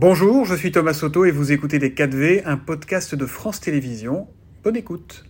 Bonjour, 0.00 0.44
je 0.44 0.54
suis 0.54 0.70
Thomas 0.70 0.94
Soto 0.94 1.24
et 1.24 1.32
vous 1.32 1.50
écoutez 1.50 1.80
Les 1.80 1.90
4V, 1.90 2.42
un 2.44 2.56
podcast 2.56 3.16
de 3.16 3.26
France 3.26 3.58
Télévisions. 3.58 4.28
Bonne 4.62 4.76
écoute. 4.76 5.24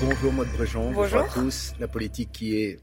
Bonjour 0.00 0.32
Maud 0.32 0.46
Bréjon, 0.56 0.92
bonjour. 0.92 1.22
à 1.22 1.28
tous. 1.28 1.74
La 1.80 1.88
politique 1.88 2.30
qui 2.30 2.54
est 2.54 2.78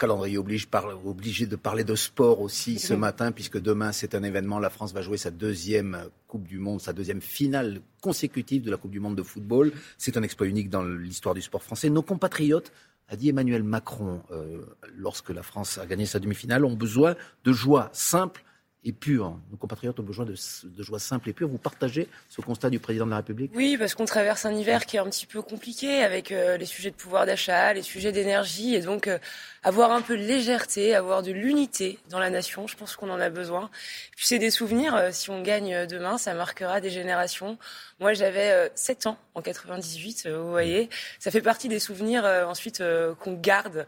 calendrier 0.00 0.36
oblige, 0.36 0.66
obligé 1.04 1.46
de 1.46 1.54
parler 1.54 1.84
de 1.84 1.94
sport 1.94 2.40
aussi 2.40 2.80
ce 2.80 2.92
matin, 2.92 3.30
puisque 3.30 3.60
demain 3.60 3.92
c'est 3.92 4.16
un 4.16 4.24
événement. 4.24 4.58
La 4.58 4.70
France 4.70 4.92
va 4.92 5.00
jouer 5.00 5.16
sa 5.16 5.30
deuxième 5.30 5.96
Coupe 6.26 6.48
du 6.48 6.58
Monde, 6.58 6.80
sa 6.80 6.92
deuxième 6.92 7.20
finale 7.20 7.82
consécutive 8.02 8.62
de 8.64 8.72
la 8.72 8.78
Coupe 8.78 8.90
du 8.90 8.98
Monde 8.98 9.14
de 9.14 9.22
football. 9.22 9.70
C'est 9.96 10.16
un 10.16 10.24
exploit 10.24 10.48
unique 10.48 10.70
dans 10.70 10.82
l'histoire 10.82 11.36
du 11.36 11.42
sport 11.42 11.62
français. 11.62 11.88
Nos 11.88 12.02
compatriotes, 12.02 12.72
a 13.08 13.14
dit 13.14 13.28
Emmanuel 13.28 13.62
Macron, 13.62 14.22
euh, 14.32 14.62
lorsque 14.96 15.30
la 15.30 15.44
France 15.44 15.78
a 15.78 15.86
gagné 15.86 16.06
sa 16.06 16.18
demi-finale, 16.18 16.64
ont 16.64 16.74
besoin 16.74 17.14
de 17.44 17.52
joie 17.52 17.88
simple 17.92 18.42
et 18.86 18.92
pure. 18.92 19.36
Nos 19.50 19.56
compatriotes 19.56 19.98
ont 19.98 20.04
besoin 20.04 20.24
de, 20.24 20.36
joie 20.78 21.00
simple 21.00 21.28
et 21.28 21.32
pure. 21.32 21.48
Vous 21.48 21.58
partagez 21.58 22.08
ce 22.28 22.40
constat 22.40 22.70
du 22.70 22.78
président 22.78 23.04
de 23.04 23.10
la 23.10 23.16
République? 23.16 23.50
Oui, 23.54 23.76
parce 23.76 23.96
qu'on 23.96 24.04
traverse 24.04 24.46
un 24.46 24.54
hiver 24.54 24.86
qui 24.86 24.96
est 24.96 25.00
un 25.00 25.10
petit 25.10 25.26
peu 25.26 25.42
compliqué 25.42 26.04
avec 26.04 26.30
euh, 26.30 26.56
les 26.56 26.66
sujets 26.66 26.92
de 26.92 26.94
pouvoir 26.94 27.26
d'achat, 27.26 27.74
les 27.74 27.82
sujets 27.82 28.12
d'énergie. 28.12 28.76
Et 28.76 28.80
donc, 28.80 29.08
euh, 29.08 29.18
avoir 29.64 29.90
un 29.90 30.02
peu 30.02 30.16
de 30.16 30.22
légèreté, 30.22 30.94
avoir 30.94 31.24
de 31.24 31.32
l'unité 31.32 31.98
dans 32.10 32.20
la 32.20 32.30
nation, 32.30 32.68
je 32.68 32.76
pense 32.76 32.94
qu'on 32.94 33.10
en 33.10 33.18
a 33.18 33.28
besoin. 33.28 33.70
puis, 34.16 34.26
c'est 34.26 34.38
des 34.38 34.52
souvenirs. 34.52 34.94
Euh, 34.94 35.08
si 35.10 35.30
on 35.30 35.42
gagne 35.42 35.86
demain, 35.86 36.16
ça 36.16 36.32
marquera 36.34 36.80
des 36.80 36.90
générations. 36.90 37.58
Moi, 37.98 38.14
j'avais 38.14 38.70
7 38.76 39.06
ans 39.08 39.18
en 39.34 39.42
98, 39.42 40.28
vous 40.28 40.50
voyez. 40.50 40.90
Ça 41.18 41.32
fait 41.32 41.40
partie 41.40 41.68
des 41.68 41.80
souvenirs 41.80 42.24
ensuite 42.46 42.82
qu'on 43.20 43.32
garde 43.32 43.86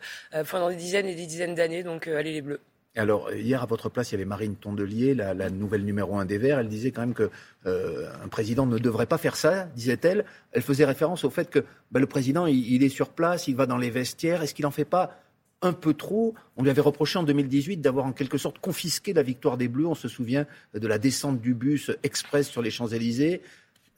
pendant 0.50 0.70
des 0.70 0.76
dizaines 0.76 1.06
et 1.06 1.14
des 1.14 1.26
dizaines 1.26 1.54
d'années. 1.54 1.82
Donc, 1.82 2.08
allez 2.08 2.32
les 2.32 2.40
Bleus. 2.40 2.60
Alors, 2.98 3.32
hier, 3.32 3.62
à 3.62 3.66
votre 3.66 3.88
place, 3.88 4.10
il 4.10 4.14
y 4.14 4.16
avait 4.16 4.24
Marine 4.24 4.56
Tondelier, 4.56 5.14
la, 5.14 5.50
nouvelle 5.50 5.84
numéro 5.84 6.18
un 6.18 6.24
des 6.24 6.36
Verts. 6.36 6.58
Elle 6.58 6.68
disait 6.68 6.90
quand 6.90 7.02
même 7.02 7.14
qu'un 7.14 7.28
euh, 7.66 8.10
président 8.28 8.66
ne 8.66 8.78
devrait 8.78 9.06
pas 9.06 9.18
faire 9.18 9.36
ça, 9.36 9.64
disait-elle. 9.76 10.24
Elle 10.50 10.62
faisait 10.62 10.84
référence 10.84 11.22
au 11.22 11.30
fait 11.30 11.48
que 11.48 11.60
bah, 11.92 12.00
le 12.00 12.06
président, 12.06 12.46
il, 12.46 12.82
est 12.82 12.88
sur 12.88 13.10
place, 13.10 13.46
il 13.46 13.54
va 13.54 13.66
dans 13.66 13.78
les 13.78 13.90
vestiaires. 13.90 14.42
Est-ce 14.42 14.52
qu'il 14.52 14.64
n'en 14.64 14.72
fait 14.72 14.84
pas 14.84 15.20
un 15.62 15.72
peu 15.72 15.94
trop? 15.94 16.34
On 16.56 16.64
lui 16.64 16.70
avait 16.70 16.80
reproché 16.80 17.20
en 17.20 17.22
2018 17.22 17.76
d'avoir 17.76 18.04
en 18.04 18.12
quelque 18.12 18.36
sorte 18.36 18.58
confisqué 18.58 19.12
la 19.12 19.22
victoire 19.22 19.56
des 19.56 19.68
Bleus. 19.68 19.86
On 19.86 19.94
se 19.94 20.08
souvient 20.08 20.46
de 20.74 20.86
la 20.88 20.98
descente 20.98 21.40
du 21.40 21.54
bus 21.54 21.92
express 22.02 22.48
sur 22.48 22.62
les 22.62 22.70
Champs-Élysées 22.70 23.42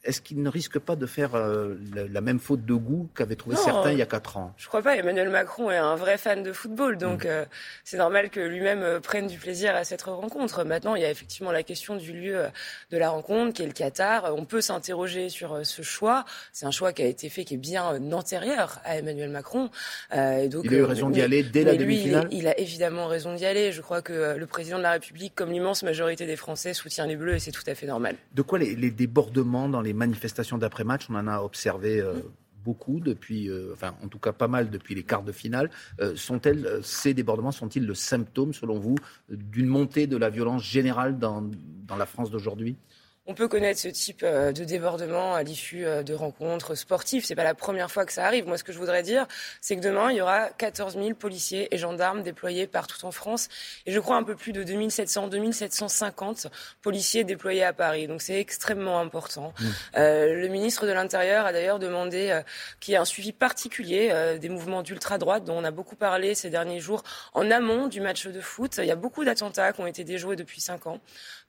est-ce 0.02 0.22
qu'il 0.22 0.42
ne 0.42 0.48
risque 0.48 0.78
pas 0.78 0.96
de 0.96 1.04
faire 1.04 1.34
euh, 1.34 1.74
la, 1.94 2.20
même 2.22 2.38
faute 2.38 2.64
de 2.64 2.72
goût 2.72 3.10
qu'avaient 3.14 3.36
trouvé 3.36 3.56
certains 3.56 3.92
il 3.92 3.98
y 3.98 4.02
a 4.02 4.06
quatre 4.06 4.38
ans? 4.38 4.54
Je 4.56 4.66
crois 4.66 4.80
pas. 4.80 4.96
Emmanuel 4.96 5.28
Macron 5.28 5.70
est 5.70 5.76
un 5.76 5.94
vrai 5.94 6.16
fan 6.16 6.42
de 6.42 6.52
football, 6.52 6.96
donc 6.96 7.24
mm. 7.24 7.28
euh, 7.28 7.44
c'est 7.84 7.98
normal 7.98 8.30
que 8.30 8.40
lui-même 8.40 8.82
euh, 8.82 9.00
prenne 9.00 9.26
du 9.26 9.36
plaisir 9.36 9.76
à 9.76 9.84
cette 9.84 10.02
rencontre. 10.02 10.64
Maintenant, 10.64 10.94
il 10.94 11.02
y 11.02 11.04
a 11.04 11.10
effectivement 11.10 11.52
la 11.52 11.62
question 11.62 11.96
du 11.96 12.12
lieu 12.12 12.46
de 12.90 12.96
la 12.96 13.10
rencontre, 13.10 13.52
qui 13.52 13.62
est 13.62 13.66
le 13.66 13.72
Qatar. 13.72 14.34
On 14.34 14.46
peut 14.46 14.62
s'interroger 14.62 15.28
sur 15.28 15.66
ce 15.66 15.82
choix. 15.82 16.24
C'est 16.52 16.64
un 16.64 16.70
choix 16.70 16.94
qui 16.94 17.02
a 17.02 17.06
été 17.06 17.28
fait, 17.28 17.44
qui 17.44 17.54
est 17.54 17.58
bien 17.58 17.84
antérieur 18.12 18.80
à 18.84 18.96
Emmanuel 18.96 19.28
Macron. 19.28 19.68
Et 20.14 20.48
donc, 20.48 20.64
il 20.64 20.74
a 20.74 20.78
eu 20.78 20.84
raison 20.84 21.10
d'y 21.10 21.20
aller 21.20 21.42
dès 21.42 21.64
la 21.64 21.76
demi-finale? 21.76 22.28
Il, 22.30 22.38
il, 22.38 22.48
a 22.48 22.58
évidemment 22.58 23.06
raison 23.06 23.34
d'y 23.34 23.44
aller. 23.44 23.72
Je 23.72 23.82
crois 23.82 24.00
que 24.00 24.36
le 24.36 24.46
président 24.46 24.78
de 24.78 24.82
la 24.82 24.92
République, 24.92 25.34
comme 25.34 25.52
l'immense 25.52 25.82
majorité 25.82 26.26
des 26.26 26.36
Français, 26.36 26.72
soutient 26.72 27.06
les 27.06 27.16
Bleus 27.16 27.34
et 27.34 27.38
c'est 27.38 27.52
tout 27.52 27.62
à 27.66 27.74
fait 27.74 27.86
normal. 27.86 28.16
De 28.34 28.42
quoi 28.42 28.58
les, 28.58 28.74
les 28.74 28.90
débordements 28.90 29.68
dans 29.68 29.82
les 29.82 29.89
les 29.90 29.94
manifestations 29.94 30.56
d'après-match, 30.56 31.06
on 31.10 31.16
en 31.16 31.26
a 31.26 31.40
observé 31.40 32.00
euh, 32.00 32.20
beaucoup 32.64 33.00
depuis, 33.00 33.50
euh, 33.50 33.72
enfin 33.72 33.96
en 34.04 34.08
tout 34.08 34.20
cas 34.20 34.32
pas 34.32 34.46
mal 34.46 34.70
depuis 34.70 34.94
les 34.94 35.02
quarts 35.02 35.24
de 35.24 35.32
finale. 35.32 35.68
Euh, 36.00 36.14
sont-elles, 36.14 36.78
ces 36.84 37.12
débordements 37.12 37.50
sont-ils 37.50 37.84
le 37.84 37.94
symptôme, 37.94 38.54
selon 38.54 38.78
vous, 38.78 38.94
d'une 39.28 39.66
montée 39.66 40.06
de 40.06 40.16
la 40.16 40.30
violence 40.30 40.62
générale 40.62 41.18
dans, 41.18 41.42
dans 41.88 41.96
la 41.96 42.06
France 42.06 42.30
d'aujourd'hui? 42.30 42.76
On 43.26 43.34
peut 43.34 43.48
connaître 43.48 43.78
ce 43.78 43.88
type 43.88 44.22
euh, 44.22 44.50
de 44.50 44.64
débordement 44.64 45.34
à 45.34 45.42
l'issue 45.42 45.84
euh, 45.84 46.02
de 46.02 46.14
rencontres 46.14 46.74
sportives. 46.74 47.24
C'est 47.24 47.34
pas 47.34 47.44
la 47.44 47.54
première 47.54 47.90
fois 47.90 48.06
que 48.06 48.12
ça 48.12 48.26
arrive. 48.26 48.46
Moi, 48.46 48.56
ce 48.56 48.64
que 48.64 48.72
je 48.72 48.78
voudrais 48.78 49.02
dire, 49.02 49.26
c'est 49.60 49.76
que 49.76 49.82
demain, 49.82 50.10
il 50.10 50.16
y 50.16 50.20
aura 50.20 50.48
14 50.48 50.94
000 50.94 51.14
policiers 51.14 51.68
et 51.72 51.78
gendarmes 51.78 52.22
déployés 52.22 52.66
partout 52.66 53.04
en 53.04 53.12
France. 53.12 53.48
Et 53.84 53.92
je 53.92 54.00
crois 54.00 54.16
un 54.16 54.22
peu 54.22 54.34
plus 54.34 54.52
de 54.52 54.62
2700, 54.62 55.28
2750 55.28 56.46
policiers 56.80 57.24
déployés 57.24 57.62
à 57.62 57.74
Paris. 57.74 58.06
Donc 58.06 58.22
c'est 58.22 58.40
extrêmement 58.40 58.98
important. 58.98 59.52
Mmh. 59.58 59.64
Euh, 59.96 60.34
le 60.34 60.48
ministre 60.48 60.86
de 60.86 60.92
l'Intérieur 60.92 61.44
a 61.44 61.52
d'ailleurs 61.52 61.78
demandé 61.78 62.30
euh, 62.30 62.40
qu'il 62.80 62.92
y 62.92 62.94
ait 62.94 62.98
un 62.98 63.04
suivi 63.04 63.32
particulier 63.32 64.12
des 64.40 64.48
mouvements 64.48 64.82
d'ultra-droite 64.82 65.44
dont 65.44 65.58
on 65.58 65.64
a 65.64 65.70
beaucoup 65.70 65.96
parlé 65.96 66.34
ces 66.34 66.50
derniers 66.50 66.80
jours 66.80 67.02
en 67.34 67.50
amont 67.50 67.86
du 67.86 68.00
match 68.00 68.26
de 68.26 68.40
foot. 68.40 68.78
Il 68.78 68.86
y 68.86 68.90
a 68.90 68.96
beaucoup 68.96 69.24
d'attentats 69.24 69.72
qui 69.72 69.80
ont 69.80 69.86
été 69.86 70.04
déjoués 70.04 70.36
depuis 70.36 70.60
5 70.60 70.86
ans. 70.86 71.00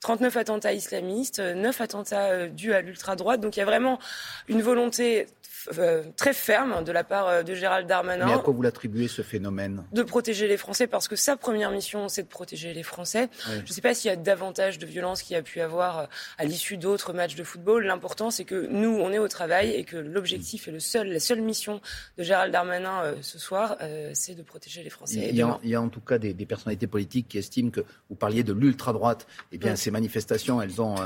39 0.02 0.36
attentats 0.36 0.72
islamistes, 0.72 1.40
9 1.62 1.80
attentats 1.80 2.26
euh, 2.26 2.48
dus 2.48 2.74
à 2.74 2.82
l'ultra-droite. 2.82 3.40
Donc 3.40 3.56
il 3.56 3.60
y 3.60 3.62
a 3.62 3.66
vraiment 3.66 3.98
une 4.48 4.62
volonté 4.62 5.26
euh, 5.78 6.02
très 6.16 6.34
ferme 6.34 6.82
de 6.84 6.92
la 6.92 7.04
part 7.04 7.28
euh, 7.28 7.42
de 7.42 7.54
Gérald 7.54 7.86
Darmanin. 7.86 8.26
Mais 8.26 8.32
à 8.32 8.38
quoi 8.38 8.52
vous 8.52 8.62
l'attribuez 8.62 9.08
ce 9.08 9.22
phénomène? 9.22 9.84
De 9.92 10.02
protéger 10.02 10.48
les 10.48 10.56
Français, 10.56 10.86
parce 10.86 11.08
que 11.08 11.16
sa 11.16 11.36
première 11.36 11.70
mission, 11.70 12.08
c'est 12.08 12.24
de 12.24 12.28
protéger 12.28 12.74
les 12.74 12.82
Français. 12.82 13.28
Je 13.46 13.60
ne 13.60 13.66
sais 13.66 13.80
pas 13.80 13.94
s'il 13.94 14.10
y 14.10 14.12
a 14.12 14.16
davantage 14.16 14.78
de 14.78 14.86
violence 14.86 15.22
qu'il 15.22 15.34
y 15.34 15.38
a 15.38 15.42
pu 15.42 15.60
avoir 15.60 16.08
à 16.38 16.44
l'issue 16.44 16.76
d'autres 16.76 17.12
matchs 17.12 17.36
de 17.36 17.44
football. 17.44 17.86
L'important, 17.86 18.30
c'est 18.30 18.44
que 18.44 18.66
nous, 18.68 18.98
on 18.98 19.12
est 19.12 19.18
au 19.18 19.28
travail 19.28 19.70
et 19.70 19.84
que 19.84 19.96
l'objectif 19.96 20.68
et 20.68 20.72
le 20.72 20.80
seul, 20.80 21.08
la 21.08 21.20
seule 21.20 21.40
mission 21.40 21.80
de 22.18 22.24
Gérald 22.24 22.52
Darmanin 22.52 23.14
ce 23.20 23.38
soir, 23.38 23.76
c'est 24.14 24.34
de 24.34 24.42
protéger 24.42 24.82
les 24.82 24.90
Français. 24.90 25.28
Il 25.30 25.36
y, 25.36 25.42
a, 25.42 25.58
il 25.62 25.70
y, 25.70 25.74
a, 25.74 25.80
en 25.80 25.88
tout 25.88 26.00
cas 26.00 26.18
des, 26.18 26.34
des, 26.34 26.46
personnalités 26.46 26.86
politiques 26.86 27.28
qui 27.28 27.38
estiment 27.38 27.70
que 27.70 27.84
vous 28.10 28.16
parliez 28.16 28.42
de 28.42 28.52
l'ultra-droite. 28.52 29.26
Eh 29.52 29.58
bien, 29.58 29.76
ces 29.76 29.90
manifestations, 29.90 30.60
elles 30.60 30.80
ont 30.80 30.96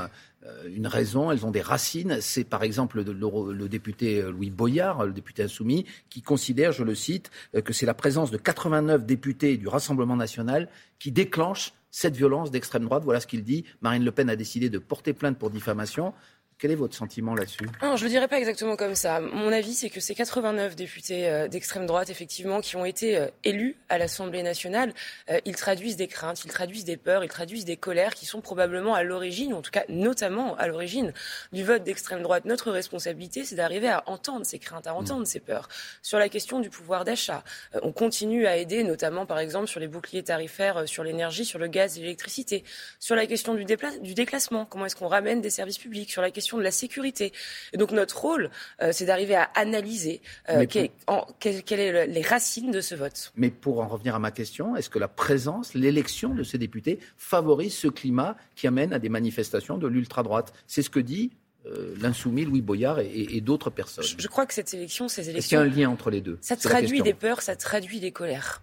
une 0.75 0.87
raison, 0.87 1.31
elles 1.31 1.45
ont 1.45 1.51
des 1.51 1.61
racines. 1.61 2.17
C'est 2.21 2.43
par 2.43 2.63
exemple 2.63 3.03
le, 3.03 3.67
député 3.67 4.21
euh, 4.21 4.31
Louis 4.31 4.49
Boyard, 4.49 5.05
le 5.05 5.13
député 5.13 5.43
insoumis, 5.43 5.85
qui 6.09 6.21
considère, 6.21 6.71
je 6.71 6.83
le 6.83 6.95
cite, 6.95 7.31
euh, 7.55 7.61
que 7.61 7.73
c'est 7.73 7.85
la 7.85 7.93
présence 7.93 8.31
de 8.31 8.37
89 8.37 9.05
députés 9.05 9.57
du 9.57 9.67
Rassemblement 9.67 10.15
national 10.15 10.69
qui 10.99 11.11
déclenche 11.11 11.73
cette 11.89 12.15
violence 12.15 12.51
d'extrême 12.51 12.85
droite. 12.85 13.03
Voilà 13.03 13.19
ce 13.19 13.27
qu'il 13.27 13.43
dit. 13.43 13.63
Marine 13.81 14.03
Le 14.03 14.11
Pen 14.11 14.29
a 14.29 14.35
décidé 14.35 14.69
de 14.69 14.77
porter 14.77 15.13
plainte 15.13 15.37
pour 15.37 15.49
diffamation. 15.49 16.13
Quel 16.59 16.71
est 16.71 16.75
votre 16.75 16.95
sentiment 16.95 17.35
là-dessus? 17.35 17.69
Non, 17.83 17.97
je 17.97 18.05
ne 18.05 18.09
dirais 18.09 18.27
pas 18.27 18.39
exactement 18.39 18.75
comme 18.75 18.95
ça. 18.95 19.19
Mon 19.19 19.51
avis, 19.51 19.75
c'est 19.75 19.91
que 19.91 19.99
ces 19.99 20.15
89 20.15 20.75
députés 20.75 21.29
euh, 21.29 21.47
d'extrême 21.47 21.85
droite, 21.85 22.09
effectivement, 22.09 22.61
qui 22.61 22.75
ont 22.75 22.85
été 22.85 23.15
euh, 23.15 23.27
élus 23.43 23.75
à 23.89 23.99
l'Assemblée 23.99 24.41
nationale, 24.41 24.91
euh, 25.29 25.39
ils 25.45 25.55
traduisent 25.55 25.97
des 25.97 26.07
craintes, 26.07 26.43
ils 26.45 26.49
traduisent 26.49 26.83
des 26.83 26.97
peurs, 26.97 27.23
ils 27.23 27.29
traduisent 27.29 27.65
des 27.65 27.77
colères 27.77 28.15
qui 28.15 28.25
sont 28.25 28.41
probablement 28.41 28.95
à 28.95 29.03
l'origine, 29.03 29.53
ou 29.53 29.57
en 29.57 29.61
tout 29.61 29.69
cas 29.69 29.83
notamment 29.87 30.55
à 30.55 30.67
l'origine 30.67 31.13
du 31.53 31.63
vote 31.63 31.83
d'extrême 31.83 32.23
droite. 32.23 32.45
Notre 32.45 32.71
responsabilité, 32.71 33.43
c'est 33.43 33.55
d'arriver 33.55 33.89
à 33.89 34.01
entendre 34.07 34.43
ces 34.43 34.57
craintes, 34.57 34.87
à 34.87 34.95
entendre 34.95 35.21
mm. 35.21 35.25
ces 35.27 35.39
peurs. 35.39 35.69
Sur 36.01 36.17
la 36.17 36.27
question 36.27 36.59
du 36.59 36.71
pouvoir 36.71 37.05
d'achat, 37.05 37.43
on 37.83 37.91
continue 37.91 38.47
à 38.47 38.57
aider, 38.57 38.83
notamment 38.83 39.27
par 39.27 39.37
exemple 39.37 39.67
sur 39.67 39.79
les 39.79 39.87
boucliers 39.87 40.23
tarifaires, 40.23 40.87
sur 40.87 41.03
l'énergie, 41.03 41.45
sur 41.45 41.59
le 41.59 41.67
gaz 41.67 41.99
et 41.99 42.01
l'électricité. 42.01 42.63
Sur 42.99 43.15
la 43.15 43.27
question 43.27 43.53
du, 43.53 43.63
du 43.63 44.13
déclassement, 44.15 44.65
comment 44.65 44.87
est-ce 44.87 44.95
qu'on 44.95 45.07
ramène 45.07 45.39
des 45.39 45.51
services 45.51 45.77
publics? 45.77 46.09
Sur 46.09 46.23
la 46.23 46.31
question 46.31 46.46
de 46.55 46.63
la 46.63 46.71
sécurité. 46.71 47.33
Et 47.73 47.77
donc 47.77 47.91
notre 47.91 48.17
rôle, 48.17 48.49
euh, 48.81 48.91
c'est 48.93 49.05
d'arriver 49.05 49.35
à 49.35 49.49
analyser 49.55 50.21
euh, 50.49 50.65
quelles 50.65 50.91
sont 51.07 51.25
les 51.41 52.21
racines 52.21 52.71
de 52.71 52.79
ce 52.79 52.95
vote. 52.95 53.33
Mais 53.35 53.49
pour 53.49 53.81
en 53.81 53.87
revenir 53.87 54.15
à 54.15 54.19
ma 54.19 54.31
question, 54.31 54.77
est-ce 54.77 54.89
que 54.89 54.99
la 54.99 55.09
présence, 55.09 55.73
l'élection 55.73 56.33
de 56.33 56.43
ces 56.43 56.57
députés 56.57 56.99
favorise 57.17 57.73
ce 57.73 57.89
climat 57.89 58.37
qui 58.55 58.67
amène 58.67 58.93
à 58.93 58.99
des 58.99 59.09
manifestations 59.09 59.77
de 59.77 59.87
l'ultra-droite? 59.87 60.53
C'est 60.67 60.81
ce 60.81 60.89
que 60.89 60.99
dit 60.99 61.31
euh, 61.65 61.93
l'insoumis 61.99 62.45
Louis 62.45 62.61
Boyard 62.61 62.99
et, 62.99 63.41
d'autres 63.41 63.69
personnes. 63.69 64.05
Je, 64.17 64.27
crois 64.27 64.45
que 64.45 64.53
cette 64.53 64.73
élection, 64.73 65.07
ces 65.07 65.29
élections. 65.29 65.37
Est-ce 65.39 65.47
qu'il 65.47 65.57
y 65.57 65.81
a 65.81 65.85
un 65.85 65.87
lien 65.87 65.89
entre 65.89 66.09
les 66.09 66.21
deux? 66.21 66.37
Ça 66.41 66.55
traduit 66.55 67.01
des 67.01 67.13
peurs, 67.13 67.41
ça 67.41 67.55
traduit 67.55 67.99
des 67.99 68.11
colères. 68.11 68.61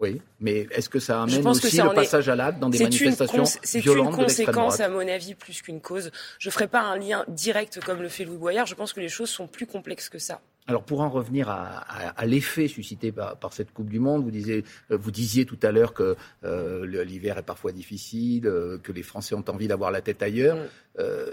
Oui, 0.00 0.22
mais 0.38 0.68
est-ce 0.70 0.88
que 0.88 1.00
ça 1.00 1.22
amène 1.22 1.46
aussi 1.46 1.76
le 1.76 1.92
passage 1.92 2.28
à 2.28 2.36
l'acte 2.36 2.60
dans 2.60 2.68
des 2.68 2.78
manifestations 2.78 3.44
C'est 3.44 3.84
une 3.84 4.10
conséquence, 4.10 4.80
à 4.80 4.88
mon 4.88 5.06
avis, 5.06 5.34
plus 5.34 5.60
qu'une 5.62 5.80
cause. 5.80 6.10
Je 6.38 6.48
ne 6.48 6.52
ferai 6.52 6.68
pas 6.68 6.82
un 6.82 6.96
lien 6.96 7.24
direct 7.28 7.80
comme 7.84 8.00
le 8.00 8.08
fait 8.08 8.24
Louis 8.24 8.36
Boyard. 8.36 8.66
Je 8.66 8.74
pense 8.74 8.92
que 8.92 9.00
les 9.00 9.08
choses 9.08 9.30
sont 9.30 9.48
plus 9.48 9.66
complexes 9.66 10.08
que 10.08 10.18
ça. 10.18 10.40
Alors 10.68 10.82
pour 10.82 11.00
en 11.00 11.08
revenir 11.08 11.48
à, 11.48 12.26
l'effet 12.26 12.68
suscité 12.68 13.10
par, 13.10 13.52
cette 13.54 13.72
Coupe 13.72 13.88
du 13.88 14.00
Monde, 14.00 14.22
vous 14.22 14.30
disiez, 14.30 14.64
euh, 14.90 14.98
vous 15.00 15.10
disiez 15.10 15.46
tout 15.46 15.58
à 15.62 15.72
l'heure 15.72 15.94
que 15.94 16.14
euh, 16.44 17.04
l'hiver 17.04 17.38
est 17.38 17.42
parfois 17.42 17.72
difficile, 17.72 18.46
euh, 18.46 18.76
que 18.76 18.92
les 18.92 19.02
Français 19.02 19.34
ont 19.34 19.44
envie 19.48 19.66
d'avoir 19.66 19.90
la 19.90 20.02
tête 20.02 20.22
ailleurs. 20.22 20.56
Mm. 20.56 20.68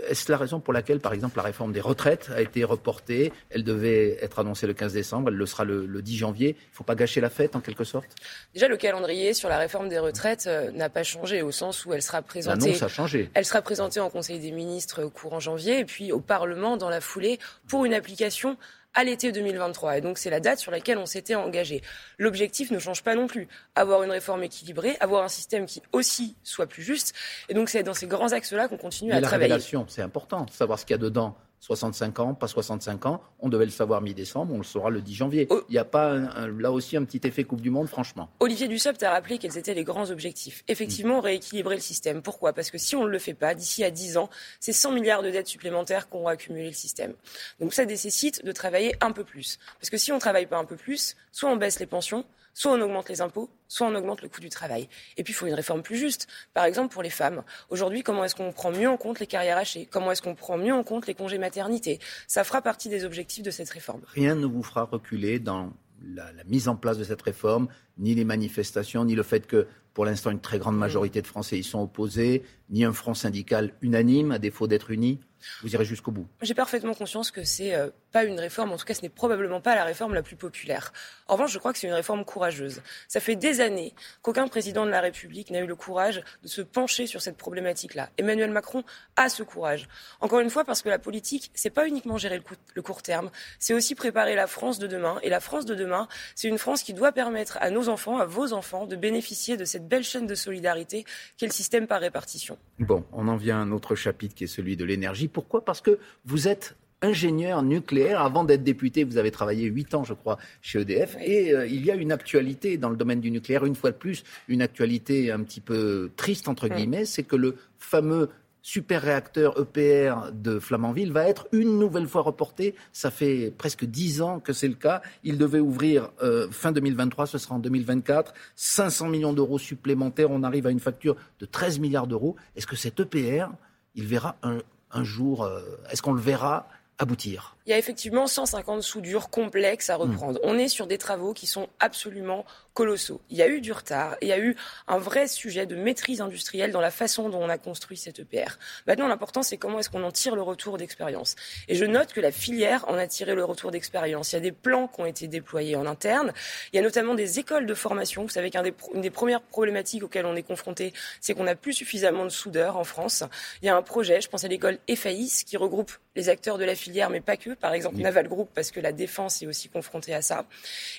Est-ce 0.07 0.31
la 0.31 0.37
raison 0.37 0.59
pour 0.59 0.73
laquelle, 0.73 0.99
par 0.99 1.11
exemple, 1.13 1.37
la 1.37 1.41
réforme 1.41 1.73
des 1.73 1.81
retraites 1.81 2.29
a 2.35 2.39
été 2.39 2.63
reportée? 2.63 3.33
Elle 3.49 3.63
devait 3.63 4.15
être 4.21 4.37
annoncée 4.37 4.67
le 4.67 4.75
15 4.75 4.93
décembre, 4.93 5.29
elle 5.29 5.37
le 5.37 5.45
sera 5.47 5.65
le, 5.65 5.87
10 6.03 6.17
janvier. 6.17 6.49
Il 6.49 6.69
ne 6.69 6.75
faut 6.75 6.83
pas 6.83 6.93
gâcher 6.93 7.19
la 7.19 7.31
fête 7.31 7.55
en 7.55 7.61
quelque 7.61 7.83
sorte? 7.83 8.09
Déjà, 8.53 8.67
le 8.67 8.77
calendrier 8.77 9.33
sur 9.33 9.49
la 9.49 9.57
réforme 9.57 9.89
des 9.89 9.97
retraites 9.97 10.47
n'a 10.75 10.89
pas 10.89 11.01
changé 11.01 11.41
au 11.41 11.51
sens 11.51 11.83
où 11.83 11.93
elle 11.93 12.03
sera 12.03 12.21
présentée. 12.21 12.75
ça 12.75 12.85
a 12.85 12.89
changé. 12.89 13.31
Elle 13.33 13.43
sera 13.43 13.63
présentée 13.63 13.99
en 13.99 14.11
Conseil 14.11 14.39
des 14.39 14.51
ministres 14.51 15.05
courant 15.05 15.39
janvier 15.39 15.79
et 15.79 15.85
puis 15.85 16.11
au 16.11 16.19
Parlement 16.19 16.77
dans 16.77 16.89
la 16.89 17.01
foulée 17.01 17.39
pour 17.67 17.85
une 17.85 17.95
application 17.95 18.57
à 18.95 19.03
l'été 19.03 19.31
2023. 19.31 19.97
Et 19.97 20.01
donc 20.01 20.17
c'est 20.17 20.29
la 20.29 20.39
date 20.39 20.59
sur 20.59 20.71
laquelle 20.71 20.97
on 20.97 21.05
s'était 21.05 21.35
engagé. 21.35 21.81
L'objectif 22.17 22.71
ne 22.71 22.79
change 22.79 23.03
pas 23.03 23.15
non 23.15 23.27
plus. 23.27 23.47
Avoir 23.75 24.03
une 24.03 24.11
réforme 24.11 24.43
équilibrée, 24.43 24.97
avoir 24.99 25.23
un 25.23 25.29
système 25.29 25.65
qui 25.65 25.81
aussi 25.91 26.35
soit 26.43 26.65
plus 26.65 26.81
juste. 26.83 27.13
Et 27.49 27.53
donc 27.53 27.69
c'est 27.69 27.83
dans 27.83 27.93
ces 27.93 28.07
grands 28.07 28.31
axes-là 28.31 28.67
qu'on 28.67 28.77
continue 28.77 29.11
à 29.11 29.21
travailler. 29.21 29.49
La 29.49 29.55
révélation, 29.55 29.85
c'est 29.87 30.01
important, 30.01 30.47
savoir 30.51 30.79
ce 30.79 30.85
qu'il 30.85 30.93
y 30.93 30.99
a 30.99 31.01
dedans. 31.01 31.35
65 31.65 32.19
ans, 32.19 32.33
pas 32.35 32.47
65 32.47 33.07
ans. 33.07 33.21
On 33.39 33.49
devait 33.49 33.65
le 33.65 33.71
savoir 33.71 33.99
mi-décembre, 33.99 34.53
on 34.53 34.59
le 34.59 34.63
saura 34.63 34.91
le 34.91 35.01
10 35.01 35.15
janvier. 35.15 35.47
Oh. 35.49 35.63
Il 35.67 35.71
n'y 35.71 35.79
a 35.79 35.85
pas 35.85 36.15
là 36.15 36.71
aussi 36.71 36.95
un 36.95 37.03
petit 37.03 37.25
effet 37.27 37.43
Coupe 37.43 37.61
du 37.61 37.71
Monde, 37.71 37.87
franchement. 37.87 38.29
Olivier 38.39 38.67
Dussopt 38.67 39.01
a 39.01 39.09
rappelé 39.09 39.39
quels 39.39 39.57
étaient 39.57 39.73
les 39.73 39.83
grands 39.83 40.11
objectifs. 40.11 40.63
Effectivement, 40.67 41.21
rééquilibrer 41.21 41.73
le 41.73 41.81
système. 41.81 42.21
Pourquoi? 42.21 42.53
Parce 42.53 42.69
que 42.69 42.77
si 42.77 42.95
on 42.95 43.03
ne 43.03 43.09
le 43.09 43.17
fait 43.17 43.33
pas, 43.33 43.55
d'ici 43.55 43.83
à 43.83 43.89
10 43.89 44.17
ans, 44.17 44.29
c'est 44.59 44.73
100 44.73 44.91
milliards 44.91 45.23
de 45.23 45.31
dettes 45.31 45.47
supplémentaires 45.47 46.07
qu'ont 46.07 46.27
accumulé 46.27 46.67
le 46.67 46.73
système. 46.73 47.13
Donc 47.59 47.73
ça 47.73 47.85
nécessite 47.85 48.45
de 48.45 48.51
travailler 48.51 48.95
un 49.01 49.11
peu 49.11 49.23
plus. 49.23 49.57
Parce 49.79 49.89
que 49.89 49.97
si 49.97 50.11
on 50.11 50.15
ne 50.15 50.21
travaille 50.21 50.45
pas 50.45 50.57
un 50.57 50.65
peu 50.65 50.75
plus, 50.75 51.15
soit 51.31 51.49
on 51.49 51.55
baisse 51.55 51.79
les 51.79 51.87
pensions, 51.87 52.25
soit 52.55 52.71
on 52.71 52.81
augmente 52.81 53.09
les 53.09 53.21
impôts, 53.21 53.51
soit 53.67 53.85
on 53.85 53.93
augmente 53.93 54.23
le 54.23 54.29
coût 54.29 54.41
du 54.41 54.49
travail. 54.49 54.89
Et 55.17 55.23
puis, 55.23 55.33
il 55.33 55.35
faut 55.35 55.45
une 55.45 55.53
réforme 55.53 55.83
plus 55.83 55.97
juste. 55.97 56.27
Par 56.55 56.65
exemple, 56.65 56.91
pour 56.91 57.03
les 57.03 57.11
femmes. 57.11 57.43
Aujourd'hui, 57.69 58.01
comment 58.01 58.23
est-ce 58.23 58.33
qu'on 58.33 58.51
prend 58.51 58.71
mieux 58.71 58.89
en 58.89 58.97
compte 58.97 59.19
les 59.19 59.27
carrières 59.27 59.57
hachées? 59.57 59.87
Comment 59.91 60.11
est-ce 60.11 60.21
qu'on 60.21 60.33
prend 60.33 60.57
mieux 60.57 60.73
en 60.73 60.83
compte 60.83 61.05
les 61.05 61.13
congés 61.13 61.37
maternité? 61.37 61.99
Ça 62.27 62.43
fera 62.43 62.61
partie 62.61 62.89
des 62.89 63.03
objectifs 63.03 63.43
de 63.43 63.51
cette 63.51 63.69
réforme. 63.69 64.01
Rien 64.07 64.35
ne 64.35 64.45
vous 64.45 64.63
fera 64.63 64.83
reculer 64.83 65.37
dans 65.37 65.73
la, 66.01 66.31
mise 66.45 66.67
en 66.67 66.75
place 66.75 66.97
de 66.97 67.03
cette 67.03 67.21
réforme, 67.21 67.67
ni 67.97 68.15
les 68.15 68.23
manifestations, 68.23 69.03
ni 69.03 69.15
le 69.15 69.23
fait 69.23 69.45
que, 69.45 69.67
pour 69.93 70.05
l'instant, 70.05 70.31
une 70.31 70.41
très 70.41 70.59
grande 70.59 70.77
majorité 70.77 71.21
de 71.21 71.27
Français 71.27 71.59
y 71.59 71.63
sont 71.63 71.81
opposés, 71.81 72.43
ni 72.69 72.85
un 72.85 72.93
front 72.93 73.13
syndical 73.13 73.73
unanime, 73.81 74.31
à 74.31 74.39
défaut 74.39 74.67
d'être 74.67 74.91
uni 74.91 75.19
vous 75.61 75.73
irez 75.73 75.85
jusqu'au 75.85 76.11
bout. 76.11 76.27
J'ai 76.41 76.53
parfaitement 76.53 76.93
conscience 76.93 77.31
que 77.31 77.43
c'est 77.43 77.75
euh, 77.75 77.89
pas 78.15 78.23
une 78.23 78.39
réforme, 78.39 78.71
en 78.71 78.77
tout 78.77 78.85
cas 78.85 78.93
ce 78.93 79.01
n'est 79.01 79.09
probablement 79.09 79.59
pas 79.59 79.75
la 79.75 79.83
réforme 79.83 80.13
la 80.13 80.23
plus 80.23 80.37
populaire. 80.37 80.93
En 81.27 81.33
revanche, 81.33 81.51
je 81.51 81.59
crois 81.59 81.73
que 81.73 81.79
c'est 81.79 81.87
une 81.87 81.93
réforme 81.93 82.23
courageuse. 82.23 82.81
Ça 83.09 83.19
fait 83.19 83.35
des 83.35 83.59
années 83.59 83.93
qu'aucun 84.21 84.47
président 84.47 84.85
de 84.85 84.89
la 84.89 85.01
République 85.01 85.49
n'a 85.49 85.59
eu 85.59 85.67
le 85.67 85.75
courage 85.75 86.23
de 86.41 86.47
se 86.47 86.61
pencher 86.61 87.07
sur 87.07 87.21
cette 87.21 87.35
problématique-là. 87.35 88.09
Emmanuel 88.17 88.51
Macron 88.51 88.85
a 89.17 89.27
ce 89.27 89.43
courage. 89.43 89.89
Encore 90.21 90.39
une 90.39 90.49
fois, 90.49 90.63
parce 90.63 90.81
que 90.81 90.87
la 90.87 90.97
politique, 90.97 91.51
c'est 91.55 91.71
pas 91.71 91.89
uniquement 91.89 92.17
gérer 92.17 92.41
le, 92.73 92.81
court 92.81 93.01
terme, 93.01 93.31
c'est 93.59 93.73
aussi 93.73 93.95
préparer 93.95 94.33
la 94.33 94.47
France 94.47 94.79
de 94.79 94.87
demain. 94.87 95.19
Et 95.21 95.29
la 95.29 95.41
France 95.41 95.65
de 95.65 95.75
demain, 95.75 96.07
c'est 96.35 96.47
une 96.47 96.57
France 96.57 96.83
qui 96.83 96.93
doit 96.93 97.11
permettre 97.11 97.57
à 97.59 97.69
nos 97.69 97.89
enfants, 97.89 98.17
à 98.17 98.25
vos 98.25 98.53
enfants, 98.53 98.85
de 98.85 98.95
bénéficier 98.95 99.57
de 99.57 99.65
cette 99.65 99.89
belle 99.89 100.05
chaîne 100.05 100.25
de 100.25 100.35
solidarité 100.35 101.03
qu'est 101.35 101.47
le 101.47 101.51
système 101.51 101.85
par 101.85 101.99
répartition. 101.99 102.57
Bon, 102.79 103.03
on 103.11 103.27
en 103.27 103.35
vient 103.35 103.57
à 103.57 103.59
un 103.59 103.73
autre 103.73 103.95
chapitre 103.95 104.35
qui 104.35 104.45
est 104.45 104.55
celui 104.55 104.77
de 104.77 104.85
l'énergie. 104.85 105.27
Pourquoi? 105.27 105.65
Parce 105.65 105.81
que 105.81 105.99
vous 106.23 106.47
êtes 106.47 106.77
ingénieur 107.01 107.63
nucléaire. 107.63 108.21
Avant 108.21 108.43
d'être 108.43 108.63
député, 108.63 109.03
vous 109.03 109.17
avez 109.17 109.31
travaillé 109.31 109.65
8 109.65 109.95
ans, 109.95 110.03
je 110.03 110.13
crois, 110.13 110.37
chez 110.61 110.81
EDF. 110.81 111.17
Et 111.21 111.53
euh, 111.53 111.67
il 111.67 111.85
y 111.85 111.91
a 111.91 111.95
une 111.95 112.11
actualité 112.11 112.77
dans 112.77 112.89
le 112.89 112.97
domaine 112.97 113.21
du 113.21 113.31
nucléaire, 113.31 113.65
une 113.65 113.75
fois 113.75 113.91
de 113.91 113.97
plus, 113.97 114.23
une 114.47 114.61
actualité 114.61 115.31
un 115.31 115.41
petit 115.43 115.61
peu 115.61 116.11
triste, 116.15 116.47
entre 116.47 116.67
guillemets, 116.67 117.05
c'est 117.05 117.23
que 117.23 117.35
le 117.35 117.55
fameux 117.77 118.29
super 118.65 119.03
réacteur 119.03 119.59
EPR 119.59 120.31
de 120.33 120.57
Flamanville 120.57 121.11
va 121.11 121.29
être 121.29 121.47
une 121.51 121.77
nouvelle 121.77 122.07
fois 122.07 122.23
reporté. 122.23 122.73
Ça 122.93 123.11
fait 123.11 123.53
presque 123.55 123.85
10 123.85 124.23
ans 124.23 124.39
que 124.39 124.53
c'est 124.53 124.67
le 124.67 124.73
cas. 124.73 125.03
Il 125.23 125.37
devait 125.37 125.59
ouvrir 125.59 126.09
euh, 126.23 126.49
fin 126.49 126.71
2023, 126.71 127.27
ce 127.27 127.37
sera 127.37 127.53
en 127.53 127.59
2024. 127.59 128.33
500 128.55 129.09
millions 129.09 129.33
d'euros 129.33 129.59
supplémentaires. 129.59 130.31
On 130.31 130.41
arrive 130.41 130.65
à 130.65 130.71
une 130.71 130.79
facture 130.79 131.15
de 131.39 131.45
13 131.45 131.77
milliards 131.77 132.07
d'euros. 132.07 132.35
Est-ce 132.55 132.65
que 132.65 132.75
cet 132.75 132.99
EPR, 132.99 133.49
il 133.93 134.07
verra 134.07 134.35
un, 134.41 134.57
un 134.89 135.03
jour, 135.03 135.43
euh, 135.43 135.61
est-ce 135.91 136.01
qu'on 136.01 136.13
le 136.13 136.21
verra 136.21 136.67
aboutir 136.97 137.57
Il 137.65 137.71
y 137.71 137.73
a 137.73 137.77
effectivement 137.77 138.27
150 138.27 138.81
soudures 138.81 139.29
complexes 139.29 139.89
à 139.89 139.95
reprendre. 139.95 140.39
Hmm. 140.39 140.49
On 140.49 140.57
est 140.57 140.67
sur 140.67 140.87
des 140.87 140.97
travaux 140.97 141.33
qui 141.33 141.47
sont 141.47 141.67
absolument 141.79 142.45
colossaux. 142.73 143.21
Il 143.29 143.37
y 143.37 143.41
a 143.41 143.47
eu 143.47 143.61
du 143.61 143.71
retard, 143.71 144.17
il 144.21 144.27
y 144.27 144.31
a 144.33 144.39
eu 144.39 144.55
un 144.87 144.97
vrai 144.97 145.27
sujet 145.27 145.65
de 145.65 145.75
maîtrise 145.75 146.21
industrielle 146.21 146.71
dans 146.71 146.81
la 146.81 146.91
façon 146.91 147.29
dont 147.29 147.41
on 147.41 147.49
a 147.49 147.57
construit 147.57 147.97
cette 147.97 148.19
EPR. 148.19 148.57
Maintenant, 148.85 149.07
l'important, 149.07 149.43
c'est 149.43 149.57
comment 149.57 149.79
est-ce 149.79 149.89
qu'on 149.89 150.03
en 150.03 150.11
tire 150.11 150.35
le 150.35 150.41
retour 150.41 150.77
d'expérience. 150.77 151.35
Et 151.67 151.75
je 151.75 151.85
note 151.85 152.13
que 152.13 152.21
la 152.21 152.31
filière 152.31 152.85
en 152.87 152.95
a 152.95 153.07
tiré 153.07 153.33
le 153.33 153.45
retour 153.45 153.71
d'expérience. 153.71 154.33
Il 154.33 154.35
y 154.35 154.37
a 154.37 154.41
des 154.41 154.51
plans 154.51 154.87
qui 154.87 155.01
ont 155.01 155.05
été 155.05 155.27
déployés 155.27 155.75
en 155.75 155.85
interne. 155.85 156.33
Il 156.73 156.75
y 156.75 156.79
a 156.79 156.81
notamment 156.81 157.15
des 157.15 157.39
écoles 157.39 157.65
de 157.65 157.73
formation. 157.73 158.23
Vous 158.23 158.29
savez 158.29 158.51
qu'une 158.51 158.63
des, 158.63 158.73
des 158.95 159.09
premières 159.09 159.41
problématiques 159.41 160.03
auxquelles 160.03 160.25
on 160.25 160.35
est 160.35 160.43
confronté, 160.43 160.93
c'est 161.21 161.33
qu'on 161.33 161.45
n'a 161.45 161.55
plus 161.55 161.73
suffisamment 161.73 162.25
de 162.25 162.29
soudeurs 162.29 162.77
en 162.77 162.83
France. 162.83 163.23
Il 163.61 163.65
y 163.65 163.69
a 163.69 163.75
un 163.75 163.81
projet, 163.81 164.21
je 164.21 164.29
pense 164.29 164.43
à 164.43 164.47
l'école 164.47 164.79
EFAIS, 164.87 165.43
qui 165.45 165.57
regroupe 165.57 165.93
les 166.15 166.29
acteurs 166.29 166.57
de 166.57 166.63
la 166.63 166.75
filière, 166.75 166.84
mais 167.09 167.21
pas 167.21 167.37
que. 167.37 167.51
Par 167.51 167.73
exemple, 167.73 167.97
Naval 167.97 168.27
Group, 168.27 168.49
parce 168.53 168.71
que 168.71 168.79
la 168.79 168.91
défense 168.91 169.41
est 169.41 169.47
aussi 169.47 169.69
confrontée 169.69 170.13
à 170.13 170.21
ça. 170.21 170.45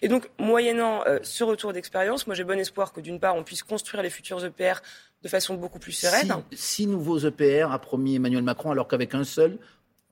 Et 0.03 0.09
donc, 0.09 0.29
moyennant 0.38 1.03
euh, 1.06 1.19
ce 1.23 1.44
retour 1.44 1.73
d'expérience. 1.73 2.27
Moi, 2.27 2.35
j'ai 2.35 2.44
bon 2.44 2.59
espoir 2.59 2.93
que 2.93 3.00
d'une 3.00 3.21
part, 3.21 3.37
on 3.37 3.44
puisse 3.44 3.62
construire 3.62 4.03
les 4.03 4.11
futurs 4.11 4.44
EPR 4.44 4.81
de 5.23 5.29
façon 5.29 5.55
beaucoup 5.55 5.79
plus 5.79 5.93
sereine. 5.93 6.43
six 6.53 6.87
nouveaux 6.87 7.19
EPR 7.19 7.73
a 7.73 7.79
promis 7.79 8.17
Emmanuel 8.17 8.43
Macron, 8.43 8.71
alors 8.71 8.87
qu'avec 8.87 9.15
un 9.15 9.25
seul, 9.25 9.59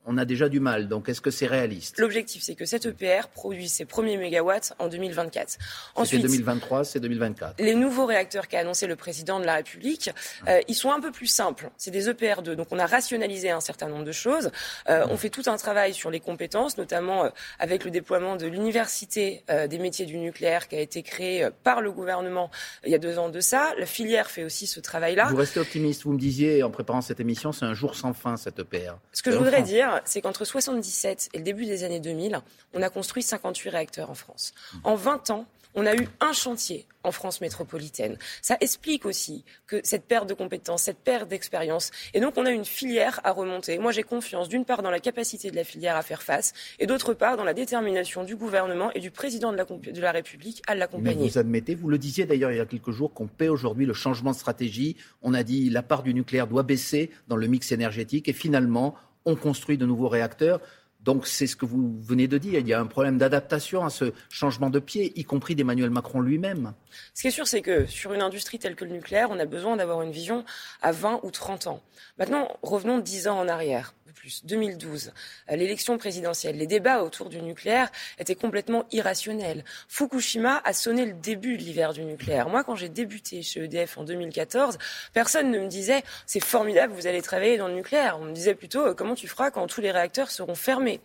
on 0.05 0.17
a 0.17 0.25
déjà 0.25 0.49
du 0.49 0.59
mal. 0.59 0.87
Donc, 0.87 1.09
est-ce 1.09 1.21
que 1.21 1.31
c'est 1.31 1.47
réaliste? 1.47 1.99
L'objectif, 1.99 2.43
c'est 2.43 2.55
que 2.55 2.65
cet 2.65 2.85
EPR 2.85 3.27
produise 3.33 3.73
ses 3.73 3.85
premiers 3.85 4.17
mégawatts 4.17 4.73
en 4.79 4.87
2024. 4.87 5.57
Ensuite, 5.95 6.21
c'est 6.21 6.27
2023, 6.27 6.83
c'est 6.83 6.99
2024. 6.99 7.55
Les 7.59 7.75
nouveaux 7.75 8.05
réacteurs 8.05 8.47
qu'a 8.47 8.59
annoncé 8.59 8.87
le 8.87 8.95
président 8.95 9.39
de 9.39 9.45
la 9.45 9.55
République, 9.55 10.11
euh, 10.47 10.61
ils 10.67 10.75
sont 10.75 10.91
un 10.91 10.99
peu 10.99 11.11
plus 11.11 11.27
simples. 11.27 11.69
C'est 11.77 11.91
des 11.91 12.09
EPR2. 12.09 12.55
Donc, 12.55 12.67
on 12.71 12.79
a 12.79 12.85
rationalisé 12.85 13.49
un 13.49 13.59
certain 13.59 13.87
nombre 13.87 14.05
de 14.05 14.11
choses. 14.11 14.51
Euh, 14.89 15.05
on 15.09 15.17
fait 15.17 15.29
tout 15.29 15.43
un 15.47 15.57
travail 15.57 15.93
sur 15.93 16.11
les 16.11 16.19
compétences, 16.19 16.77
notamment 16.77 17.25
euh, 17.25 17.29
avec 17.59 17.83
le 17.85 17.91
déploiement 17.91 18.35
de 18.35 18.47
l'université 18.47 19.43
des 19.69 19.79
métiers 19.79 20.05
du 20.05 20.17
nucléaire 20.17 20.67
qui 20.67 20.75
a 20.75 20.79
été 20.79 21.01
créée 21.03 21.47
par 21.63 21.81
le 21.81 21.91
gouvernement 21.91 22.49
il 22.85 22.91
y 22.91 22.95
a 22.95 22.97
deux 22.97 23.17
ans 23.17 23.29
de 23.29 23.39
ça. 23.39 23.73
La 23.77 23.85
filière 23.85 24.29
fait 24.29 24.43
aussi 24.43 24.67
ce 24.67 24.79
travail-là. 24.79 25.27
Vous 25.29 25.35
restez 25.35 25.59
optimiste. 25.59 26.03
Vous 26.03 26.13
me 26.13 26.19
disiez 26.19 26.63
en 26.63 26.69
préparant 26.69 27.01
cette 27.01 27.19
émission, 27.19 27.51
c'est 27.51 27.65
un 27.65 27.73
jour 27.73 27.95
sans 27.95 28.13
fin 28.13 28.37
cet 28.37 28.59
EPR. 28.59 28.93
Ce 29.11 29.23
que 29.23 29.31
je 29.31 29.37
voudrais 29.37 29.61
dire, 29.61 29.94
c'est 30.05 30.21
qu'entre 30.21 30.45
77 30.45 31.29
et 31.33 31.37
le 31.37 31.43
début 31.43 31.65
des 31.65 31.83
années 31.83 31.99
2000, 31.99 32.39
on 32.73 32.81
a 32.81 32.89
construit 32.89 33.23
58 33.23 33.69
réacteurs 33.69 34.09
en 34.09 34.15
France. 34.15 34.53
En 34.83 34.95
20 34.95 35.29
ans, 35.29 35.45
on 35.75 35.85
a 35.85 35.95
eu 35.95 36.07
un 36.21 36.33
chantier 36.33 36.85
en 37.03 37.11
France 37.11 37.41
métropolitaine. 37.41 38.17
Ça 38.41 38.57
explique 38.61 39.05
aussi 39.05 39.43
que 39.67 39.79
cette 39.83 40.05
perte 40.05 40.27
de 40.27 40.33
compétences, 40.33 40.83
cette 40.83 40.97
perte 40.97 41.29
d'expérience, 41.29 41.91
et 42.13 42.19
donc 42.19 42.33
on 42.37 42.45
a 42.45 42.51
une 42.51 42.65
filière 42.65 43.19
à 43.23 43.31
remonter. 43.31 43.77
Moi, 43.77 43.91
j'ai 43.91 44.01
confiance 44.01 44.49
d'une 44.49 44.65
part 44.65 44.81
dans 44.81 44.89
la 44.89 44.99
capacité 44.99 45.51
de 45.51 45.55
la 45.55 45.63
filière 45.63 45.95
à 45.95 46.01
faire 46.01 46.23
face, 46.23 46.53
et 46.79 46.87
d'autre 46.87 47.13
part 47.13 47.37
dans 47.37 47.43
la 47.43 47.53
détermination 47.53 48.23
du 48.23 48.35
gouvernement 48.35 48.91
et 48.93 48.99
du 48.99 49.11
président 49.11 49.51
de 49.51 49.57
la, 49.57 49.65
de 49.65 50.01
la 50.01 50.11
République 50.11 50.63
à 50.65 50.73
l'accompagner. 50.73 51.27
Vous 51.27 51.37
admettez, 51.37 51.75
vous 51.75 51.89
le 51.89 51.97
disiez 51.97 52.25
d'ailleurs 52.25 52.51
il 52.51 52.57
y 52.57 52.61
a 52.61 52.65
quelques 52.65 52.91
jours, 52.91 53.13
qu'on 53.13 53.27
paie 53.27 53.49
aujourd'hui 53.49 53.85
le 53.85 53.93
changement 53.93 54.31
de 54.31 54.37
stratégie. 54.37 54.95
On 55.21 55.33
a 55.33 55.43
dit 55.43 55.69
la 55.69 55.83
part 55.83 56.01
du 56.01 56.13
nucléaire 56.13 56.47
doit 56.47 56.63
baisser 56.63 57.11
dans 57.27 57.35
le 57.35 57.47
mix 57.47 57.71
énergétique, 57.71 58.27
et 58.29 58.33
finalement, 58.33 58.95
on 59.25 59.35
construit 59.35 59.77
de 59.77 59.85
nouveaux 59.85 60.07
réacteurs. 60.07 60.61
Donc 61.01 61.27
c'est 61.27 61.45
ce 61.45 61.55
que 61.55 61.65
vous 61.65 61.95
venez 62.01 62.27
de 62.27 62.39
dire. 62.39 62.59
Il 62.59 62.67
y 62.67 62.73
a 62.73 62.79
un 62.79 62.87
problème 62.87 63.19
d'adaptation 63.19 63.85
à 63.85 63.91
ce 63.91 64.11
changement 64.29 64.71
de 64.71 64.79
pied, 64.79 65.13
y 65.15 65.23
compris 65.23 65.53
d'Emmanuel 65.53 65.91
Macron 65.91 66.19
lui-même. 66.19 66.73
Ce 67.13 67.21
qui 67.21 67.27
est 67.27 67.31
sûr, 67.31 67.47
c'est 67.47 67.61
que 67.61 67.85
sur 67.85 68.13
une 68.13 68.23
industrie 68.23 68.57
telle 68.57 68.75
que 68.75 68.85
le 68.85 68.91
nucléaire, 68.91 69.29
on 69.29 69.39
a 69.39 69.45
besoin 69.45 69.75
d'avoir 69.75 70.01
une 70.01 70.11
vision 70.11 70.43
à 70.81 70.91
20 70.91 71.19
ou 71.21 71.29
30 71.29 71.67
ans. 71.67 71.81
Maintenant, 72.17 72.57
revenons 72.63 72.97
10 72.97 73.27
ans 73.27 73.39
en 73.39 73.47
arrière 73.47 73.93
plus, 74.13 74.45
2012, 74.45 75.11
euh, 75.49 75.55
l'élection 75.55 75.97
présidentielle, 75.97 76.57
les 76.57 76.67
débats 76.67 77.03
autour 77.03 77.29
du 77.29 77.41
nucléaire 77.41 77.89
étaient 78.19 78.35
complètement 78.35 78.85
irrationnels. 78.91 79.63
Fukushima 79.87 80.61
a 80.63 80.73
sonné 80.73 81.05
le 81.05 81.13
début 81.13 81.57
de 81.57 81.63
l'hiver 81.63 81.93
du 81.93 82.03
nucléaire. 82.03 82.49
Moi, 82.49 82.63
quand 82.63 82.75
j'ai 82.75 82.89
débuté 82.89 83.41
chez 83.41 83.63
EDF 83.63 83.97
en 83.97 84.03
2014, 84.03 84.77
personne 85.13 85.49
ne 85.49 85.59
me 85.59 85.67
disait 85.67 86.03
c'est 86.27 86.43
formidable, 86.43 86.93
vous 86.93 87.07
allez 87.07 87.21
travailler 87.21 87.57
dans 87.57 87.67
le 87.67 87.73
nucléaire. 87.73 88.17
On 88.19 88.25
me 88.25 88.33
disait 88.33 88.55
plutôt 88.55 88.85
euh, 88.85 88.93
comment 88.93 89.15
tu 89.15 89.27
feras 89.27 89.49
quand 89.49 89.65
tous 89.67 89.81
les 89.81 89.91
réacteurs 89.91 90.29
seront 90.29 90.55
fermés? 90.55 91.01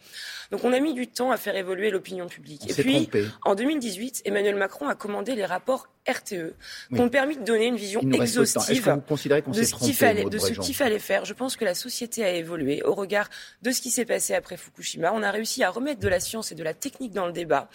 Donc 0.50 0.64
on 0.64 0.72
a 0.72 0.80
mis 0.80 0.94
du 0.94 1.06
temps 1.06 1.30
à 1.30 1.36
faire 1.36 1.56
évoluer 1.56 1.90
l'opinion 1.90 2.26
publique. 2.26 2.68
Et 2.70 2.82
puis, 2.82 3.08
en 3.44 3.54
2018, 3.54 4.22
Emmanuel 4.24 4.56
Macron 4.56 4.88
a 4.88 4.94
commandé 4.94 5.34
les 5.34 5.46
rapports 5.46 5.88
RTE, 6.08 6.54
qui 6.92 7.00
ont 7.00 7.08
permis 7.08 7.36
de 7.36 7.44
donner 7.44 7.66
une 7.66 7.76
vision 7.76 8.00
exhaustive 8.00 8.38
de 8.38 9.62
ce 9.62 9.74
qu'il 9.74 9.94
fallait, 9.94 10.24
de 10.24 10.38
ce 10.38 10.52
qu'il 10.52 10.74
fallait 10.74 10.98
faire. 10.98 11.24
Je 11.24 11.34
pense 11.34 11.56
que 11.56 11.64
la 11.64 11.74
société 11.74 12.24
a 12.24 12.32
évolué 12.32 12.82
au 12.82 12.94
regard 12.94 13.28
de 13.62 13.70
ce 13.70 13.80
qui 13.80 13.90
s'est 13.90 14.06
passé 14.06 14.34
après 14.34 14.56
Fukushima. 14.56 15.12
On 15.12 15.22
a 15.22 15.30
réussi 15.30 15.62
à 15.62 15.70
remettre 15.70 16.00
de 16.00 16.08
la 16.08 16.20
science 16.20 16.52
et 16.52 16.54
de 16.54 16.62
la 16.62 16.74
technique 16.74 17.12
dans 17.12 17.26
le 17.26 17.32
débat. 17.32 17.68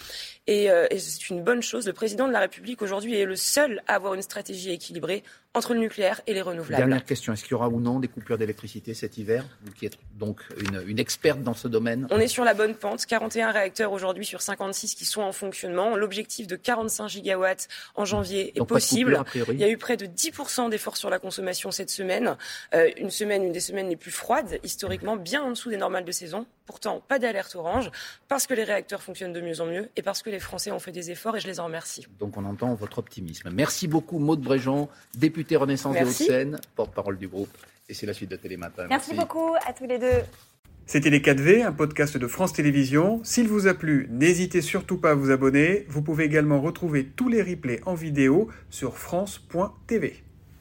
Et, 0.48 0.72
euh, 0.72 0.88
et 0.90 1.00
c'est 1.00 1.30
une 1.30 1.44
bonne 1.44 1.62
chose. 1.62 1.86
Le 1.86 1.94
président 1.94 2.28
de 2.28 2.34
la 2.34 2.40
République 2.40 2.82
aujourd'hui 2.82 3.16
est 3.16 3.26
le 3.26 3.36
seul 3.36 3.82
à 3.88 3.96
avoir 3.96 4.16
une 4.16 4.22
stratégie 4.22 4.72
équilibrée 4.72 5.24
entre 5.56 5.74
le 5.74 5.80
nucléaire 5.80 6.22
et 6.26 6.34
les 6.34 6.42
renouvelables. 6.42 6.82
Dernière 6.82 7.06
question, 7.06 7.34
est-ce 7.34 7.44
qu'il 7.44 7.52
y 7.52 7.56
aura 7.56 7.70
ou 7.70 7.80
non 7.80 8.00
des 8.00 8.08
coupures 8.08 8.38
d'électricité 8.38 8.94
cet 8.94 9.18
hiver 9.18 9.46
Vous 9.64 9.72
qui 9.72 9.86
êtes 9.86 9.98
donc 10.18 10.42
une, 10.88 11.00
experte 11.00 11.44
dans 11.44 11.54
ce 11.54 11.68
domaine? 11.68 12.08
On 12.10 12.20
est 12.20 12.28
sur 12.28 12.44
la 12.44 12.54
bonne 12.54 12.74
pente, 12.74 13.06
41 13.06 13.52
réacteurs 13.52 13.92
aujourd'hui 13.92 14.26
sur 14.26 14.42
56 14.42 14.96
qui 14.96 15.06
sont 15.06 15.22
en 15.22 15.32
fonctionnement. 15.32 15.96
L'objectif 15.96 16.48
de 16.48 16.56
45 16.56 17.08
gigawatts 17.08 17.68
en 17.96 18.06
janvier 18.06 18.16
janvier 18.16 18.54
est 18.56 18.66
possible. 18.66 19.24
Il 19.50 19.60
y 19.60 19.64
a 19.64 19.70
eu 19.70 19.78
près 19.78 19.98
de 19.98 20.06
10% 20.06 20.70
d'efforts 20.70 20.98
sur 20.98 21.10
la 21.10 21.20
consommation 21.20 21.72
cette 21.72 21.90
semaine. 21.90 22.38
Euh, 22.74 22.90
une 22.98 23.10
semaine, 23.10 23.44
une 23.44 23.52
des 23.52 23.60
semaines 23.60 23.90
les 23.90 23.96
plus 23.96 24.12
froides, 24.12 24.60
historiquement, 24.64 25.16
bien 25.18 25.44
en 25.44 25.50
dessous 25.50 25.70
des 25.70 25.78
normales 25.78 26.06
de 26.06 26.12
saison. 26.12 26.46
Pourtant, 26.66 27.02
pas 27.08 27.20
d'alerte 27.20 27.56
orange, 27.56 27.92
parce 28.28 28.48
que 28.48 28.54
les 28.54 28.64
réacteurs 28.64 29.04
fonctionnent 29.04 29.34
de 29.34 29.42
mieux 29.42 29.62
en 29.62 29.68
mieux 29.68 29.90
et 29.96 30.02
parce 30.02 30.24
que 30.24 30.30
les 30.30 30.40
Français 30.40 30.72
ont 30.72 30.80
fait 30.80 30.92
des 30.92 31.12
efforts 31.12 31.38
et 31.38 31.40
je 31.40 31.48
les 31.48 31.60
en 31.60 31.66
remercie. 31.66 32.08
Donc 32.20 32.38
on 32.38 32.46
entend 32.46 32.74
votre 32.74 32.98
optimisme. 32.98 33.50
Merci 33.54 33.88
beaucoup, 33.88 34.18
Maude 34.18 34.42
Bréjon, 34.42 34.90
député 35.16 35.56
Renaissance 35.56 35.96
de 35.96 36.02
Hauts-de-Seine, 36.02 36.60
porte-parole 36.76 37.18
du 37.18 37.28
groupe. 37.28 37.56
Et 37.88 37.94
c'est 37.94 38.08
la 38.08 38.14
suite 38.14 38.32
de 38.32 38.36
Télématin. 38.36 38.88
Merci, 38.88 39.12
Merci 39.12 39.14
beaucoup 39.14 39.54
à 39.66 39.74
tous 39.74 39.86
les 39.86 40.00
deux. 40.00 40.24
C'était 40.88 41.10
Les 41.10 41.20
4V, 41.20 41.64
un 41.64 41.72
podcast 41.72 42.16
de 42.16 42.28
France 42.28 42.54
Télévisions. 42.54 43.20
S'il 43.24 43.48
vous 43.48 43.66
a 43.66 43.74
plu, 43.74 44.08
n'hésitez 44.12 44.62
surtout 44.62 44.98
pas 44.98 45.12
à 45.12 45.16
vous 45.16 45.32
abonner. 45.32 45.86
Vous 45.90 46.04
pouvez 46.04 46.26
également 46.26 46.62
retrouver 46.62 47.06
tous 47.06 47.28
les 47.28 47.42
replays 47.42 47.82
en 47.86 47.96
vidéo 47.96 48.50
sur 48.70 48.98
France.tv. 48.98 50.24